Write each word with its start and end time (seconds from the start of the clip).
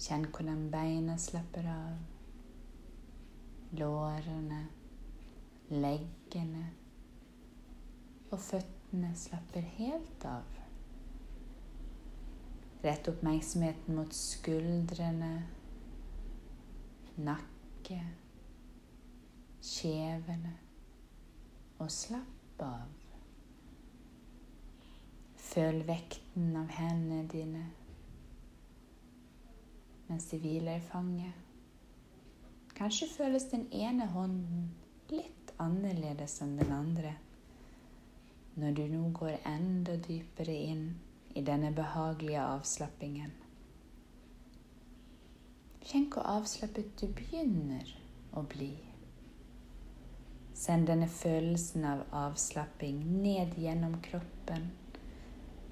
Kjenn 0.00 0.30
hvordan 0.32 0.70
beina 0.72 1.18
slapper 1.20 1.66
av. 1.68 1.98
Lårene, 3.76 4.60
leggene 5.70 6.62
og 8.30 8.40
føttene 8.40 9.10
slapper 9.18 9.66
helt 9.76 10.24
av. 10.26 10.56
Rett 12.80 13.10
oppmerksomheten 13.12 13.98
mot 13.98 14.14
skuldrene, 14.16 15.34
nakke, 17.20 17.98
kjevene 19.60 20.54
og 21.76 21.92
slapp 21.92 22.64
av. 22.64 22.96
Føl 25.50 25.82
vekten 25.84 26.56
av 26.56 26.72
hendene 26.78 27.28
dine 27.28 27.66
mens 30.10 30.26
de 30.28 30.42
hviler 30.42 30.76
i 30.76 30.84
fanget. 30.90 31.32
Kanskje 32.76 33.08
føles 33.14 33.48
den 33.52 33.68
ene 33.72 34.10
hånden 34.10 34.70
litt 35.10 35.54
annerledes 35.62 36.40
enn 36.44 36.56
den 36.58 36.72
andre 36.74 37.16
når 38.60 38.72
du 38.76 38.82
nå 38.92 39.08
går 39.16 39.38
enda 39.46 39.94
dypere 40.04 40.54
inn 40.72 40.84
i 41.38 41.42
denne 41.46 41.70
behagelige 41.72 42.42
avslappingen. 42.42 43.32
Kjenn 45.86 46.08
hvor 46.12 46.26
avslappet 46.28 46.90
du 47.00 47.06
begynner 47.16 47.94
å 48.36 48.42
bli. 48.50 48.72
Send 50.60 50.90
denne 50.90 51.08
følelsen 51.08 51.86
av 51.88 52.02
avslapping 52.24 53.00
ned 53.22 53.56
gjennom 53.58 53.96
kroppen, 54.04 54.68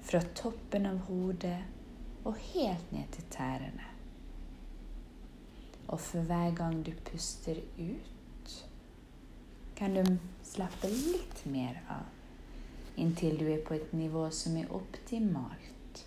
fra 0.01 0.23
toppen 0.41 0.89
av 0.89 1.03
hodet 1.11 1.59
og 2.23 2.39
helt 2.53 2.91
ned 2.95 3.11
til 3.13 3.29
tærne. 3.35 3.88
Og 5.89 5.99
for 5.99 6.25
hver 6.29 6.53
gang 6.55 6.79
du 6.85 6.91
puster 7.05 7.59
ut, 7.79 8.55
kan 9.75 9.95
du 9.95 10.17
slappe 10.43 10.89
litt 10.91 11.45
mer 11.49 11.81
av 11.89 12.99
inntil 12.99 13.39
du 13.39 13.47
er 13.47 13.61
på 13.65 13.77
et 13.77 13.93
nivå 13.95 14.25
som 14.35 14.57
er 14.59 14.71
optimalt 14.75 16.03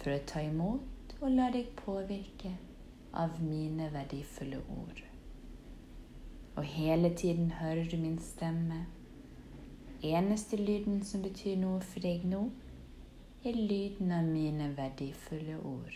for 0.00 0.14
å 0.14 0.22
ta 0.26 0.42
imot 0.42 1.16
og 1.20 1.28
la 1.30 1.50
deg 1.54 1.74
påvirke 1.78 2.54
av 3.12 3.36
mine 3.44 3.90
verdifulle 3.92 4.62
ord. 4.72 5.02
Og 6.56 6.64
hele 6.68 7.12
tiden 7.16 7.52
hører 7.60 7.84
du 7.88 7.96
min 8.00 8.18
stemme. 8.20 8.86
Eneste 10.02 10.56
lyden 10.56 11.02
som 11.06 11.22
betyr 11.22 11.60
noe 11.60 11.80
for 11.84 12.02
deg 12.04 12.24
nå, 12.28 12.46
er 13.44 13.58
lyden 13.58 14.12
av 14.12 14.26
mine 14.26 14.72
verdifulle 14.76 15.60
ord. 15.60 15.94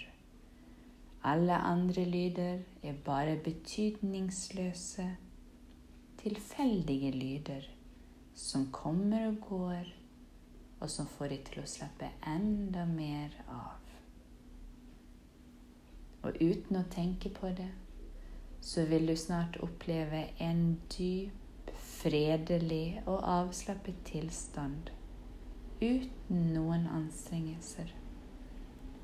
Alle 1.26 1.56
andre 1.58 2.04
lyder 2.04 2.58
er 2.82 2.98
bare 3.04 3.36
betydningsløse, 3.44 5.06
tilfeldige 6.18 7.10
lyder 7.10 7.66
som 8.34 8.68
kommer 8.72 9.26
og 9.26 9.36
går, 9.48 9.88
og 10.80 10.90
som 10.90 11.06
får 11.06 11.32
deg 11.32 11.42
til 11.48 11.64
å 11.64 11.66
slappe 11.72 12.12
enda 12.30 12.84
mer 12.86 13.34
av. 13.48 13.82
Og 16.22 16.38
uten 16.38 16.78
å 16.78 16.86
tenke 16.94 17.30
på 17.34 17.50
det, 17.58 17.72
så 18.60 18.86
vil 18.86 19.10
du 19.10 19.16
snart 19.18 19.58
oppleve 19.66 20.28
en 20.42 20.64
dyp, 20.94 21.42
fredelig 21.96 23.00
og 23.06 23.18
avslappet 23.26 23.98
tilstand 24.06 24.90
uten 25.80 26.52
noen 26.54 26.86
anstrengelser. 26.86 27.90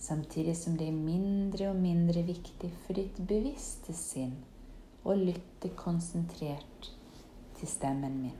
samtidig 0.00 0.56
som 0.56 0.76
det 0.80 0.88
er 0.88 0.96
mindre 0.96 1.70
og 1.70 1.80
mindre 1.80 2.22
viktig 2.24 2.70
for 2.86 2.96
ditt 2.96 3.18
bevisste 3.28 3.92
sinn 3.96 4.38
å 5.04 5.16
lytte 5.16 5.72
konsentrert 5.76 6.88
til 7.58 7.68
stemmen 7.68 8.16
min. 8.22 8.38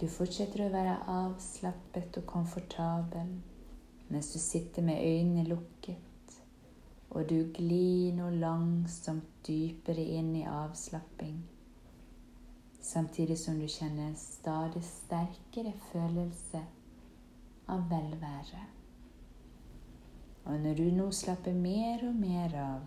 Du 0.00 0.06
fortsetter 0.08 0.64
å 0.64 0.72
være 0.72 0.96
avslappet 1.12 2.18
og 2.22 2.26
komfortabel 2.26 3.34
mens 4.10 4.32
du 4.32 4.40
sitter 4.42 4.82
med 4.82 4.98
øynene 4.98 5.44
lukket, 5.46 6.34
og 7.10 7.28
du 7.30 7.52
glir 7.54 8.16
nå 8.16 8.30
langsomt 8.40 9.28
dypere 9.46 10.02
inn 10.16 10.32
i 10.40 10.42
avslapping, 10.50 11.38
samtidig 12.82 13.38
som 13.38 13.60
du 13.62 13.68
kjenner 13.70 14.16
stadig 14.18 14.82
sterkere 14.88 15.76
følelse 15.92 16.64
av 17.70 17.86
velvære. 17.92 18.79
Og 20.50 20.60
når 20.60 20.74
du 20.74 20.88
nå 20.90 21.04
slapper 21.14 21.54
mer 21.54 22.00
og 22.08 22.14
mer 22.18 22.54
av, 22.58 22.80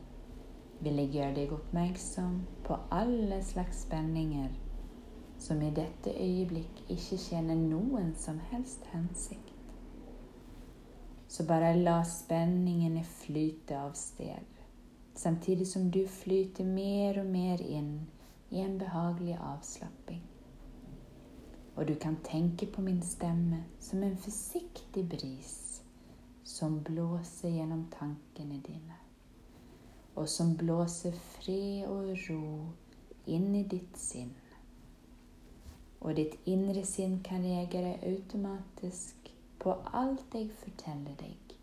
vil 0.84 0.98
jeg 1.00 1.12
gjøre 1.14 1.36
deg 1.38 1.54
oppmerksom 1.56 2.42
på 2.68 2.76
alle 2.92 3.38
slags 3.46 3.86
spenninger 3.86 4.50
som 5.40 5.62
i 5.64 5.70
dette 5.72 6.12
øyeblikk 6.12 6.82
ikke 6.92 7.22
tjener 7.24 7.56
noen 7.56 8.12
som 8.20 8.42
helst 8.52 8.84
hensikt. 8.92 9.56
Så 11.28 11.48
bare 11.48 11.72
la 11.80 12.02
spenningene 12.04 13.06
flyte 13.24 13.80
av 13.80 13.96
sted, 13.96 14.62
samtidig 15.16 15.68
som 15.72 15.88
du 15.92 16.04
flyter 16.20 16.68
mer 16.68 17.24
og 17.24 17.32
mer 17.32 17.64
inn 17.64 17.96
i 18.52 18.60
en 18.60 18.76
behagelig 18.78 19.40
avslapping. 19.40 20.24
Og 21.76 21.88
du 21.88 21.96
kan 21.96 22.20
tenke 22.28 22.68
på 22.68 22.84
min 22.84 23.02
stemme 23.02 23.64
som 23.80 24.04
en 24.04 24.20
forsiktig 24.20 25.08
bris 25.16 25.63
som 26.44 26.80
blåser 26.84 27.50
gjennom 27.50 27.86
tankene 27.92 28.60
dine, 28.66 29.00
og 30.16 30.30
som 30.30 30.56
blåser 30.58 31.16
fred 31.36 31.88
og 31.88 32.14
ro 32.28 32.48
inn 33.26 33.54
i 33.56 33.64
ditt 33.64 33.98
sinn. 33.98 34.34
Og 36.04 36.18
ditt 36.20 36.36
indre 36.52 36.84
sinn 36.86 37.22
kan 37.24 37.46
reagere 37.48 37.96
automatisk 38.04 39.32
på 39.64 39.76
alt 39.96 40.36
jeg 40.36 40.50
forteller 40.60 41.16
deg, 41.22 41.56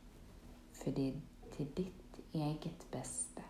fordi 0.80 1.10
til 1.52 1.68
ditt 1.76 2.20
eget 2.32 2.86
beste. 2.92 3.44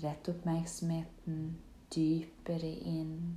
Rett 0.00 0.32
oppmerksomheten 0.32 1.42
dypere 1.92 2.72
inn 2.88 3.36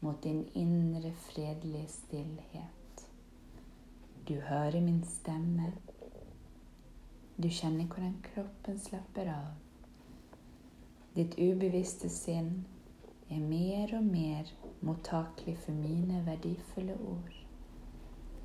mot 0.00 0.22
din 0.24 0.46
indre 0.56 1.12
fredelige 1.28 1.88
stillhet. 1.92 2.77
Du 4.28 4.34
hører 4.34 4.80
min 4.80 5.04
stemme. 5.04 5.72
Du 7.42 7.48
kjenner 7.48 7.86
hvordan 7.86 8.16
kroppen 8.26 8.80
slapper 8.80 9.30
av. 9.32 9.54
Ditt 11.16 11.38
ubevisste 11.40 12.10
sinn 12.12 12.50
er 13.30 13.40
mer 13.40 13.94
og 13.96 14.04
mer 14.04 14.52
mottakelig 14.84 15.56
for 15.64 15.72
mine 15.72 16.20
verdifulle 16.26 16.98
ord. 17.08 17.38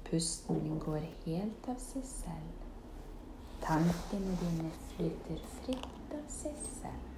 Pusten 0.08 0.64
din 0.64 0.80
går 0.80 1.04
helt 1.26 1.68
av 1.68 1.84
seg 1.84 2.08
selv. 2.08 2.64
Tankene 3.68 4.40
dine 4.40 4.72
flyter 4.94 5.46
fritt 5.60 6.16
av 6.16 6.26
seg 6.32 6.56
selv. 6.80 7.12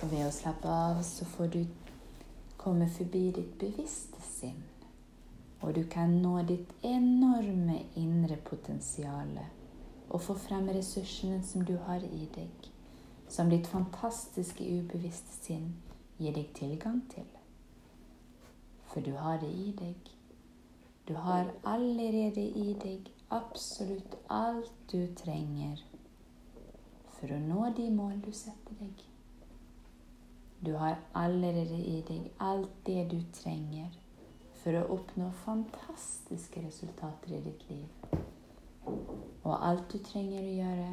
Og 0.00 0.10
ved 0.10 0.26
å 0.28 0.34
slappe 0.34 0.80
av 0.86 1.02
så 1.02 1.26
får 1.34 1.56
du 1.58 1.62
komme 2.60 2.88
forbi 2.92 3.30
ditt 3.36 3.56
bevisste 3.58 4.20
sinn. 4.24 4.60
Og 5.60 5.74
du 5.76 5.82
kan 5.92 6.12
nå 6.22 6.34
ditt 6.48 6.72
enorme 6.84 7.78
indre 8.00 8.36
potensial 8.44 9.32
og 10.10 10.22
få 10.24 10.36
frem 10.40 10.68
ressursene 10.74 11.42
som 11.46 11.64
du 11.64 11.76
har 11.86 12.04
i 12.04 12.28
deg, 12.34 12.70
som 13.28 13.50
ditt 13.52 13.68
fantastiske 13.70 14.64
ubevisste 14.64 15.36
sinn 15.44 15.68
gir 16.18 16.36
deg 16.36 16.50
tilgang 16.56 17.00
til. 17.12 17.28
For 18.90 19.04
du 19.04 19.12
har 19.16 19.38
det 19.40 19.52
i 19.52 19.70
deg. 19.78 20.10
Du 21.08 21.14
har 21.14 21.52
allerede 21.64 22.42
i 22.42 22.74
deg 22.82 23.08
absolutt 23.30 24.18
alt 24.28 24.74
du 24.90 25.06
trenger 25.16 25.80
for 27.20 27.32
å 27.36 27.38
nå 27.44 27.70
de 27.76 27.86
mål 27.94 28.18
du 28.24 28.32
setter 28.34 28.76
deg. 28.80 29.09
Du 30.66 30.74
har 30.76 30.98
allerede 31.14 31.78
i 31.78 32.00
deg 32.08 32.26
alt 32.40 32.72
det 32.86 33.06
du 33.10 33.20
trenger 33.32 33.94
for 34.60 34.76
å 34.76 34.88
oppnå 34.92 35.30
fantastiske 35.40 36.60
resultater 36.66 37.32
i 37.32 37.40
ditt 37.46 37.62
liv. 37.70 38.18
Og 39.40 39.54
alt 39.56 39.86
du 39.92 39.96
trenger 40.04 40.44
å 40.44 40.56
gjøre, 40.58 40.90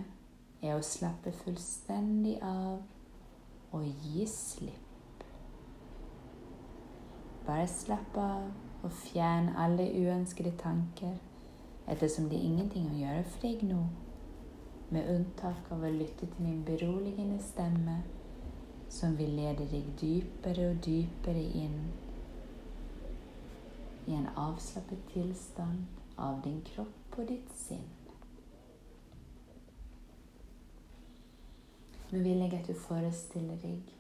er 0.64 0.78
å 0.78 0.86
slappe 0.86 1.34
fullstendig 1.44 2.38
av 2.42 2.80
og 3.76 3.84
gi 4.06 4.24
slipp. 4.32 5.26
Bare 7.44 7.68
slapp 7.68 8.18
av 8.24 8.48
og 8.88 8.92
fjern 9.04 9.52
alle 9.60 9.90
uønskede 10.00 10.56
tanker, 10.64 11.18
ettersom 11.92 12.32
det 12.32 12.40
er 12.40 12.48
ingenting 12.54 12.88
å 12.94 13.02
gjøre 13.02 13.24
for 13.28 13.44
deg 13.44 13.68
nå, 13.68 13.84
med 14.96 15.12
unntak 15.12 15.68
av 15.76 15.84
å 15.84 15.92
lytte 15.92 16.24
til 16.24 16.48
min 16.48 16.64
beroligende 16.64 17.42
stemme 17.44 18.00
som 18.90 19.18
vil 19.18 19.36
lede 19.36 19.68
deg 19.72 19.90
dypere 20.02 20.70
og 20.72 20.82
dypere 20.86 21.44
inn 21.64 21.80
i 24.08 24.16
en 24.16 24.30
avslappet 24.36 25.04
tilstand 25.14 25.86
av 26.18 26.42
din 26.46 26.62
kropp 26.72 27.20
og 27.20 27.28
ditt 27.28 27.52
sinn. 27.60 27.86
Nå 32.08 32.24
vil 32.24 32.40
jeg 32.40 32.54
at 32.56 32.68
du 32.72 32.76
forestiller 32.88 33.60
deg 33.60 33.94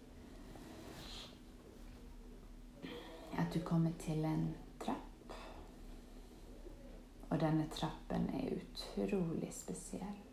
at 3.37 3.53
du 3.53 3.59
kommer 3.59 3.91
til 3.99 4.25
en 4.25 4.47
trapp. 4.79 5.33
Og 7.29 7.39
denne 7.39 7.67
trappen 7.69 8.29
er 8.33 8.55
utrolig 8.55 9.51
spesiell. 9.53 10.23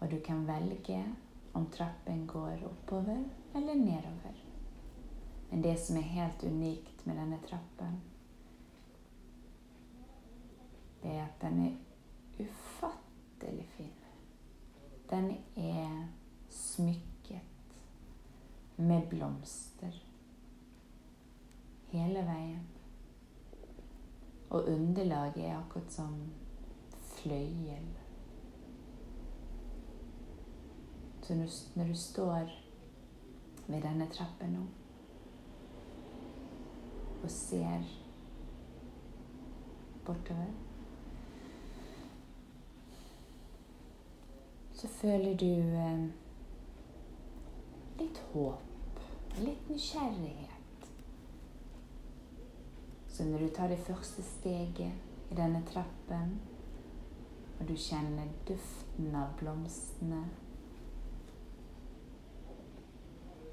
Og 0.00 0.10
du 0.10 0.18
kan 0.24 0.46
velge 0.46 1.00
om 1.52 1.66
trappen 1.66 2.26
går 2.26 2.64
oppover 2.64 3.24
eller 3.54 3.74
nedover. 3.74 4.44
Men 5.50 5.62
det 5.62 5.76
som 5.76 5.96
er 5.96 6.00
helt 6.00 6.44
unikt 6.44 7.06
med 7.06 7.16
denne 7.16 7.38
trappen, 7.48 8.00
det 11.02 11.10
er 11.10 11.24
at 11.24 11.40
den 11.40 11.64
er 11.66 12.44
ufattelig 12.44 13.66
fin. 13.76 13.98
Den 15.10 15.36
er 15.56 16.06
smykket 16.48 17.76
med 18.76 19.08
blomster 19.10 20.02
hele 21.92 22.24
veien. 22.26 22.68
Og 24.50 24.64
underlaget 24.68 25.44
er 25.44 25.58
akkurat 25.58 25.92
som 25.92 26.16
fløyel. 27.00 27.92
Så 31.22 31.34
når 31.34 31.88
du 31.88 31.94
står 31.94 32.50
ved 33.66 33.82
denne 33.82 34.08
trappen 34.10 34.56
nå 34.56 34.66
og 37.22 37.30
ser 37.30 37.84
bortover 40.06 40.50
Så 44.82 44.88
føler 44.88 45.36
du 45.38 45.46
eh, 45.78 46.06
litt 48.00 48.18
håp, 48.32 48.96
litt 49.38 49.68
nysgjerrighet. 49.70 50.88
Så 53.06 53.28
når 53.28 53.44
du 53.44 53.52
tar 53.54 53.70
det 53.70 53.78
første 53.86 54.24
steget 54.26 55.30
i 55.30 55.38
denne 55.38 55.62
trappen, 55.70 56.34
og 57.60 57.68
du 57.68 57.76
kjenner 57.78 58.34
duften 58.48 59.14
av 59.14 59.36
blomstene 59.38 60.24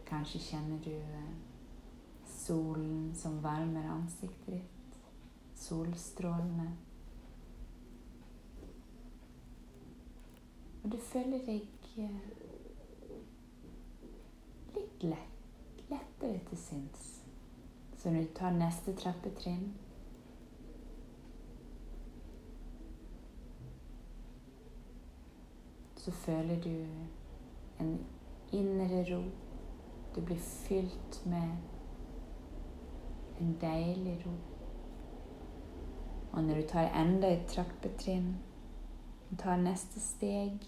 Kanskje 0.09 0.39
kjenner 0.39 0.79
du 0.83 0.91
eh, 0.91 1.33
solen 2.25 3.15
som 3.15 3.41
varmer 3.43 3.89
ansiktet 3.91 4.53
ditt. 4.53 4.99
Solstrålene. 5.55 6.71
Og 10.83 10.91
du 10.91 10.97
føler 10.97 11.43
deg 11.45 11.91
eh, 11.97 12.31
litt 14.75 15.03
lett, 15.03 15.83
lettere 15.91 16.41
til 16.49 16.57
sinns. 16.57 17.05
Så 17.99 18.09
når 18.09 18.25
du 18.25 18.33
tar 18.39 18.55
neste 18.55 18.95
trappetrinn 18.95 19.69
Så 25.99 26.11
føler 26.11 26.61
du 26.63 26.75
en 27.79 28.05
indre 28.51 29.03
ro 29.11 29.23
du 30.15 30.21
blir 30.21 30.37
fylt 30.37 31.21
med 31.25 31.57
en 33.39 33.57
deilig 33.61 34.21
ro. 34.25 34.35
Og 36.31 36.43
når 36.43 36.61
du 36.61 36.67
tar 36.67 36.93
enda 36.93 37.31
et 37.33 37.47
trappetrinn 37.49 38.35
tar 39.37 39.57
neste 39.57 39.99
steg, 39.99 40.63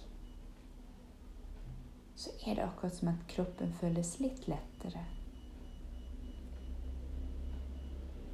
så 2.16 2.30
er 2.46 2.56
det 2.56 2.64
akkurat 2.64 2.96
som 2.96 3.08
at 3.08 3.26
kroppen 3.28 3.74
føles 3.74 4.20
litt 4.20 4.48
lettere. 4.48 5.02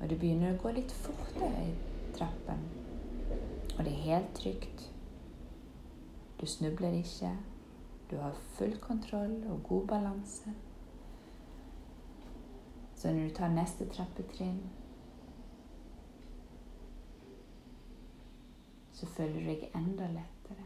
Og 0.01 0.09
du 0.09 0.15
begynner 0.19 0.53
å 0.53 0.61
gå 0.61 0.73
litt 0.75 0.91
fortere 0.93 1.63
i 1.63 1.73
trappen. 2.17 2.65
Og 3.77 3.83
det 3.85 3.93
er 3.93 4.03
helt 4.11 4.33
trygt. 4.37 4.87
Du 6.37 6.45
snubler 6.45 6.99
ikke. 6.99 7.31
Du 8.11 8.17
har 8.21 8.37
full 8.57 8.77
kontroll 8.83 9.39
og 9.49 9.63
god 9.63 9.87
balanse. 9.87 10.53
Så 12.97 13.13
når 13.13 13.27
du 13.27 13.33
tar 13.35 13.51
neste 13.53 13.85
trappetrinn, 13.93 14.61
så 18.91 19.05
føler 19.05 19.37
du 19.37 19.49
deg 19.51 19.67
enda 19.77 20.07
lettere. 20.09 20.65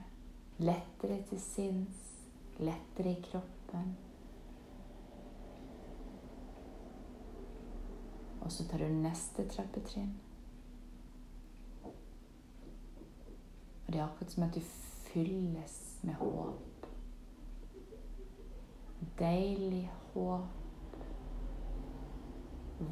Lettere 0.64 1.18
til 1.28 1.42
sinns, 1.44 1.98
lettere 2.60 3.12
i 3.12 3.24
kroppen. 3.26 3.98
Og 8.40 8.52
så 8.52 8.64
tar 8.70 8.86
du 8.86 9.02
neste 9.02 9.44
trappetrinn. 9.52 10.16
Og 11.84 13.92
det 13.92 14.00
er 14.00 14.06
akkurat 14.06 14.32
som 14.32 14.48
at 14.48 14.56
du 14.56 14.64
fylles 15.12 15.78
med 16.08 16.16
håp. 16.24 16.90
Deilig 19.20 19.90
håp 20.14 20.61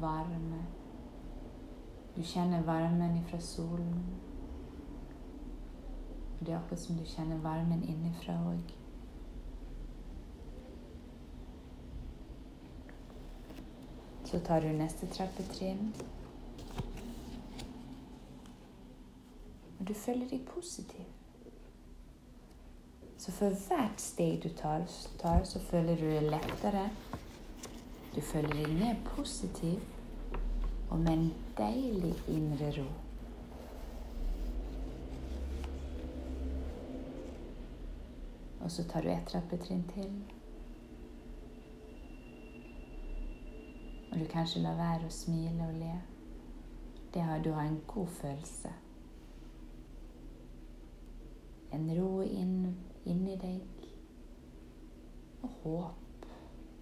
varme. 0.00 0.66
Du 2.16 2.22
kjenner 2.22 2.62
varmen 2.62 3.16
ifra 3.16 3.40
solen. 3.40 4.04
Det 6.40 6.48
er 6.48 6.58
akkurat 6.58 6.80
som 6.80 6.96
du 6.96 7.04
kjenner 7.04 7.38
varmen 7.38 7.82
innifra 7.84 8.34
òg. 8.48 8.74
Så 14.24 14.40
tar 14.46 14.60
du 14.60 14.68
neste 14.72 15.06
trappetrinn. 15.06 15.94
Og 19.78 19.88
du 19.88 19.94
føler 19.94 20.28
deg 20.28 20.44
positiv. 20.46 21.06
Så 23.18 23.32
for 23.32 23.52
hvert 23.68 24.00
steg 24.00 24.42
du 24.42 24.48
tar, 24.56 24.86
så 25.44 25.58
føler 25.70 25.96
du 25.96 26.06
deg 26.08 26.30
lettere 26.30 26.86
du 28.14 28.20
føler 28.20 28.52
deg 28.54 28.74
mer 28.78 28.96
positiv. 29.04 29.80
og 30.90 30.98
med 30.98 31.12
en 31.12 31.34
deilig 31.58 32.14
indre 32.28 32.70
ro. 32.78 32.86
Og 38.60 38.70
så 38.70 38.84
tar 38.84 39.00
du 39.00 39.08
ett 39.08 39.26
trappetrinn 39.26 39.84
til. 39.94 40.10
Og 44.12 44.18
du 44.18 44.24
kanskje 44.32 44.64
lar 44.64 44.74
være 44.74 45.06
å 45.06 45.14
smile 45.14 45.68
og 45.68 45.78
le. 45.78 45.94
Det 47.14 47.22
har, 47.22 47.38
du 47.42 47.52
har 47.52 47.70
en 47.70 47.80
god 47.86 48.10
følelse. 48.18 48.74
En 51.72 51.88
ro 52.00 52.12
inn, 52.26 52.76
inni 53.06 53.38
deg. 53.38 53.88
Og 55.42 55.50
håp. 55.62 55.99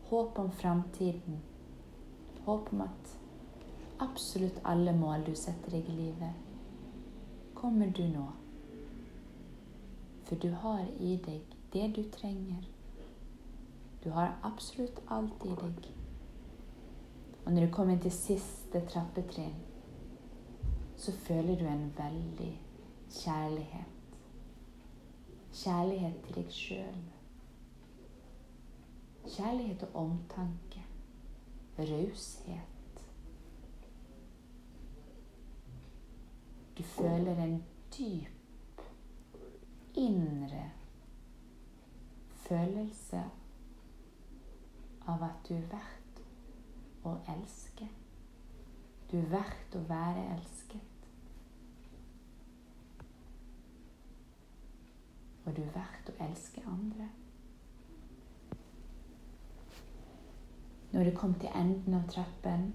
Håp 0.08 0.38
om 0.38 0.50
framtiden. 0.50 1.40
Håp 2.44 2.72
om 2.72 2.80
at 2.80 3.18
absolutt 3.98 4.60
alle 4.64 4.92
mål 4.96 5.26
du 5.26 5.34
setter 5.36 5.74
deg 5.74 5.88
i 5.88 5.96
livet, 5.96 6.32
kommer 7.54 7.90
du 7.92 8.06
nå. 8.08 8.24
For 10.24 10.40
du 10.40 10.48
har 10.62 10.86
i 10.96 11.18
deg 11.26 11.52
det 11.74 11.90
du 11.96 12.02
trenger. 12.14 12.64
Du 14.04 14.08
har 14.16 14.38
absolutt 14.42 15.02
alt 15.12 15.44
i 15.44 15.52
deg. 15.60 15.90
Og 17.44 17.52
når 17.52 17.66
du 17.66 17.72
kommer 17.72 18.00
til 18.00 18.12
siste 18.12 18.80
trappetrinn, 18.88 19.60
så 20.96 21.12
føler 21.12 21.60
du 21.60 21.66
en 21.68 21.92
veldig 21.98 22.50
kjærlighet. 23.10 23.94
Kjærlighet 25.52 26.20
til 26.24 26.40
deg 26.40 26.52
sjøl. 26.52 26.98
Kjærlighet 29.28 29.82
og 29.82 29.94
omtanke. 29.94 30.84
Raushet. 31.78 33.04
Du 36.78 36.82
føler 36.82 37.44
en 37.44 37.64
dyp 37.98 38.82
indre 39.94 40.70
følelse 42.30 43.24
av 45.06 45.22
at 45.22 45.48
du 45.48 45.54
er 45.54 45.66
verdt 45.72 46.22
å 47.08 47.14
elske. 47.34 47.88
Du 49.10 49.16
er 49.18 49.30
verdt 49.32 49.78
å 49.78 49.84
være 49.88 50.24
elsket. 50.36 51.08
Og 55.46 55.56
du 55.56 55.62
er 55.64 55.72
verdt 55.74 56.12
å 56.12 56.18
elske 56.28 56.64
andre. 56.68 57.08
Når 60.92 61.04
du 61.04 61.10
kom 61.16 61.34
til 61.34 61.48
enden 61.54 61.94
av 61.94 62.06
trappen, 62.08 62.74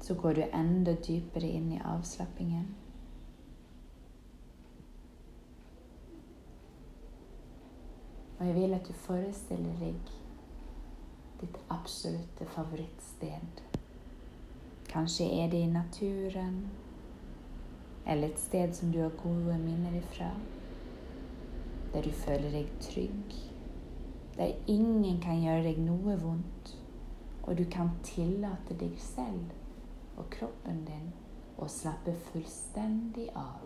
så 0.00 0.14
går 0.14 0.32
du 0.32 0.42
enda 0.42 0.94
dypere 1.08 1.48
inn 1.58 1.72
i 1.72 1.80
avslappingen. 1.84 2.70
Og 8.38 8.46
jeg 8.46 8.54
vil 8.54 8.74
at 8.74 8.88
du 8.88 8.92
forestiller 8.92 9.80
deg 9.82 10.12
ditt 11.40 11.58
absolutte 11.74 12.46
favorittsted. 12.54 13.62
Kanskje 14.88 15.26
er 15.42 15.50
det 15.50 15.60
i 15.66 15.70
naturen, 15.70 16.62
eller 18.06 18.28
et 18.28 18.40
sted 18.40 18.72
som 18.74 18.92
du 18.92 19.02
har 19.02 19.20
gode 19.22 19.58
minner 19.58 20.00
ifra. 20.00 20.32
Der 21.92 22.02
du 22.02 22.10
føler 22.10 22.50
deg 22.50 22.72
trygg. 22.80 23.47
Der 24.38 24.54
ingen 24.70 25.20
kan 25.20 25.40
gjøre 25.42 25.64
deg 25.66 25.80
noe 25.82 26.14
vondt. 26.22 26.74
Og 27.42 27.56
du 27.58 27.64
kan 27.70 27.90
tillate 28.04 28.76
deg 28.78 28.98
selv 29.00 29.54
og 30.18 30.26
kroppen 30.34 30.84
din 30.86 31.10
å 31.58 31.66
slappe 31.70 32.12
fullstendig 32.28 33.28
av. 33.38 33.64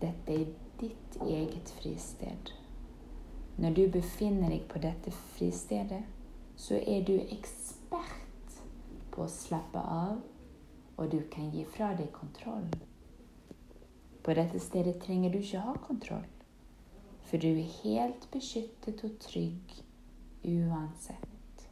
Dette 0.00 0.32
er 0.32 0.52
ditt 0.80 1.18
eget 1.24 1.72
fristed. 1.80 2.52
Når 3.56 3.76
du 3.76 3.82
befinner 3.88 4.52
deg 4.52 4.66
på 4.68 4.80
dette 4.84 5.12
fristedet, 5.36 6.02
så 6.56 6.76
er 6.76 7.04
du 7.08 7.14
ekspert 7.16 8.58
på 9.12 9.24
å 9.24 9.32
slappe 9.32 9.80
av, 9.80 10.20
og 10.96 11.10
du 11.12 11.22
kan 11.32 11.48
gi 11.52 11.64
fra 11.68 11.94
deg 11.96 12.10
kontroll. 12.12 12.68
På 14.24 14.34
dette 14.36 14.60
stedet 14.60 14.98
trenger 15.00 15.32
du 15.32 15.40
ikke 15.40 15.64
ha 15.64 15.76
kontroll, 15.86 16.28
for 17.26 17.42
du 17.42 17.48
er 17.48 17.72
helt 17.82 18.28
beskyttet 18.32 19.02
og 19.04 19.16
trygg 19.22 19.76
uansett. 20.46 21.66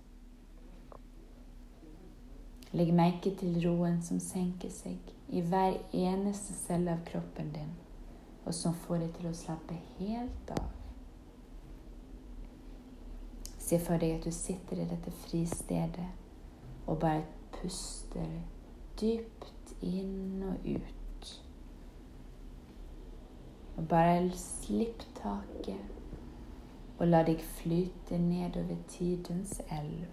Legg 2.75 2.90
merke 2.94 3.30
til 3.38 3.61
roen 3.62 4.00
som 4.02 4.18
senker 4.18 4.73
seg 4.75 5.14
i 5.30 5.42
hver 5.46 5.76
eneste 5.94 6.56
celle 6.58 6.96
av 6.96 7.04
kroppen 7.06 7.52
din 7.54 7.75
og 8.44 8.54
som 8.54 8.75
får 8.84 9.04
deg 9.04 9.12
til 9.18 9.28
å 9.30 9.37
slappe 9.37 9.76
helt 9.99 10.50
av. 10.52 10.66
Se 13.64 13.78
for 13.80 14.02
deg 14.02 14.18
at 14.18 14.26
du 14.26 14.34
sitter 14.34 14.82
i 14.82 14.88
dette 14.90 15.12
fristedet 15.23 16.11
og 16.84 16.99
bare 17.00 17.25
puster 17.54 18.28
dypt 19.00 19.73
inn 19.80 20.42
og 20.50 20.68
ut. 20.68 21.03
Og 23.76 23.88
bare 23.88 24.31
slipp 24.38 25.02
taket 25.19 25.95
og 26.99 27.09
la 27.09 27.23
deg 27.26 27.40
flyte 27.59 28.19
nedover 28.19 28.76
tidens 28.88 29.59
elv. 29.73 30.07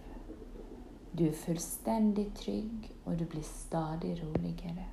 Du 1.17 1.25
er 1.27 1.35
fullstendig 1.35 2.31
trygg, 2.35 2.87
og 3.05 3.19
du 3.19 3.25
blir 3.25 3.43
stadig 3.43 4.15
roligere. 4.23 4.87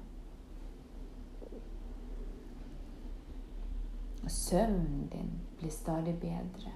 Og 4.23 4.31
søvnen 4.31 5.09
din 5.13 5.31
blir 5.59 5.71
stadig 5.71 6.19
bedre. 6.21 6.75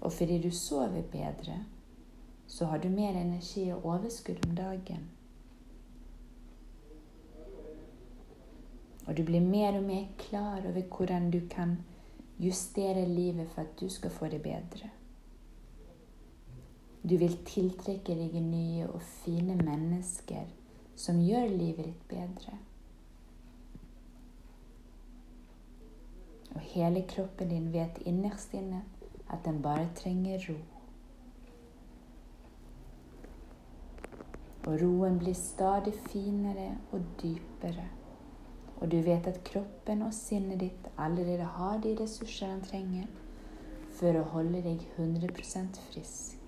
Og 0.00 0.12
fordi 0.12 0.42
du 0.42 0.50
sover 0.50 1.02
bedre, 1.02 1.64
så 2.46 2.66
har 2.66 2.78
du 2.78 2.88
mer 2.88 3.16
energi 3.20 3.70
og 3.72 3.84
overskudd 3.86 4.46
om 4.48 4.56
dagen. 4.56 5.08
Og 9.06 9.16
du 9.16 9.24
blir 9.26 9.40
mer 9.40 9.76
og 9.78 9.82
mer 9.82 10.06
klar 10.18 10.62
over 10.66 10.82
hvordan 10.96 11.30
du 11.30 11.40
kan 11.50 11.78
justere 12.38 13.08
livet 13.08 13.48
for 13.48 13.62
at 13.62 13.80
du 13.80 13.88
skal 13.88 14.10
få 14.10 14.28
det 14.28 14.42
bedre. 14.42 14.90
Du 17.02 17.16
vil 17.18 17.38
tiltrekke 17.46 18.14
deg 18.14 18.34
nye 18.42 18.86
og 18.86 19.02
fine 19.02 19.56
mennesker 19.58 20.46
som 20.96 21.18
gjør 21.22 21.48
livet 21.50 21.88
ditt 21.88 22.04
bedre. 22.08 22.58
Og 26.54 26.60
hele 26.74 27.02
kroppen 27.08 27.50
din 27.50 27.72
vet 27.72 27.98
innerst 28.06 28.54
inne 28.54 28.84
at 29.32 29.42
den 29.44 29.62
bare 29.62 29.88
trenger 29.98 30.46
ro. 30.48 30.58
Og 34.66 34.78
roen 34.82 35.18
blir 35.18 35.34
stadig 35.34 35.94
finere 36.06 36.76
og 36.92 37.02
dypere. 37.22 37.88
Og 38.82 38.90
du 38.90 38.98
vet 39.06 39.26
at 39.30 39.44
kroppen 39.46 40.02
og 40.02 40.14
sinnet 40.16 40.58
ditt 40.60 40.86
allerede 40.98 41.46
har 41.56 41.78
de 41.84 41.94
ressurser 42.00 42.50
han 42.50 42.64
trenger 42.66 43.06
for 43.94 44.18
å 44.18 44.24
holde 44.34 44.62
deg 44.64 44.82
100% 44.98 45.78
frisk. 45.92 46.38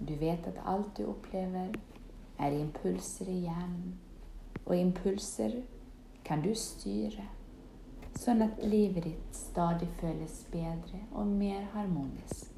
Du 0.00 0.14
vet 0.16 0.46
at 0.48 0.62
alt 0.64 0.96
du 0.96 1.04
opplever, 1.12 1.76
er 2.40 2.56
impulser 2.56 3.28
i 3.28 3.42
hjernen 3.44 3.98
og 4.64 4.72
impulser 4.76 5.58
kan 6.24 6.40
du 6.40 6.54
styre, 6.56 7.26
sånn 8.16 8.40
at 8.46 8.62
livet 8.64 9.04
ditt 9.04 9.36
stadig 9.36 9.90
føles 10.00 10.40
bedre 10.52 11.02
og 11.10 11.28
mer 11.28 11.68
harmonisk. 11.74 12.49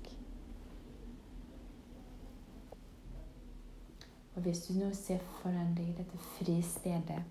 Og 4.34 4.42
hvis 4.42 4.64
du 4.66 4.72
nå 4.78 4.88
ser 4.96 5.20
foran 5.42 5.74
deg 5.76 5.92
dette 5.98 6.18
fristedet, 6.38 7.22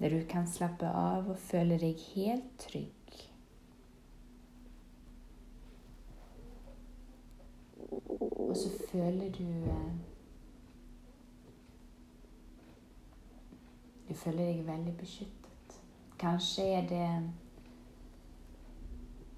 der 0.00 0.14
du 0.14 0.22
kan 0.28 0.46
slappe 0.48 0.88
av 0.88 1.28
og 1.28 1.38
føle 1.38 1.76
deg 1.80 1.98
helt 2.14 2.54
trygg 2.62 3.00
Og 8.50 8.56
så 8.56 8.70
føler 8.90 9.32
du 9.32 9.44
eh, 9.44 9.92
Du 14.08 14.14
føler 14.14 14.38
deg 14.38 14.66
veldig 14.66 14.96
beskyttet. 14.98 15.74
Kanskje 16.18 16.64
er 16.74 16.88
det 16.90 17.10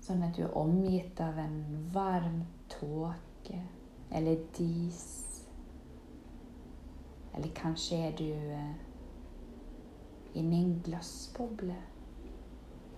sånn 0.01 0.25
at 0.25 0.33
du 0.33 0.47
er 0.47 0.57
omgitt 0.57 1.21
av 1.21 1.37
en 1.43 1.59
varm 1.93 2.41
tåke 2.73 3.61
eller 4.17 4.41
dis. 4.57 5.32
Eller 7.35 7.49
kanskje 7.55 7.97
er 7.97 8.17
du 8.17 8.29
eh, 8.33 8.75
inni 10.35 10.63
en 10.65 10.83
glassboble. 10.85 11.77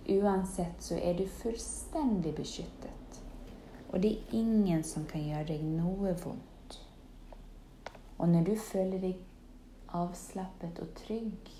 Uansett 0.09 0.83
så 0.83 0.97
er 1.01 1.17
du 1.17 1.27
fullstendig 1.27 2.35
beskyttet. 2.35 3.21
Og 3.89 4.03
det 4.03 4.11
er 4.11 4.35
ingen 4.37 4.83
som 4.83 5.05
kan 5.05 5.23
gjøre 5.23 5.47
deg 5.53 5.63
noe 5.63 6.13
vondt. 6.23 6.79
Og 8.17 8.29
når 8.29 8.43
du 8.43 8.55
føler 8.59 8.99
deg 9.01 9.23
avslappet 9.95 10.79
og 10.83 10.91
trygg, 10.99 11.51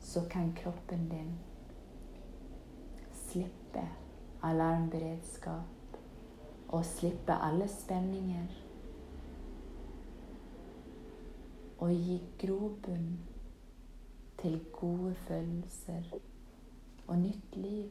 så 0.00 0.24
kan 0.30 0.52
kroppen 0.56 1.08
din 1.10 1.34
slippe 3.14 3.84
alarmberedskap 4.42 5.98
og 6.68 6.84
slippe 6.84 7.32
alle 7.32 7.68
spenninger. 7.68 8.59
Og 11.80 11.90
gi 11.96 12.20
grobunn 12.38 13.18
til 14.42 14.60
gode 14.72 15.14
følelser 15.14 16.02
og 17.06 17.18
nytt 17.18 17.56
liv. 17.56 17.88